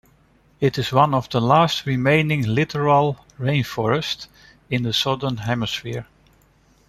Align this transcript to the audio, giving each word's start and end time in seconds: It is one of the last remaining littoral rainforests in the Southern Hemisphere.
It 0.59 0.79
is 0.79 0.91
one 0.91 1.13
of 1.13 1.29
the 1.29 1.39
last 1.39 1.85
remaining 1.85 2.41
littoral 2.43 3.23
rainforests 3.39 4.25
in 4.67 4.81
the 4.81 4.93
Southern 4.93 5.37
Hemisphere. 5.37 6.07